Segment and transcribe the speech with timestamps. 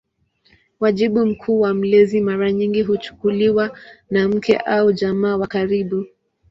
[0.79, 3.77] Wajibu mkuu wa mlezi mara nyingi kuchukuliwa
[4.09, 6.05] na mke au jamaa wa karibu.